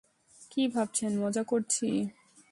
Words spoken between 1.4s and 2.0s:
করছি?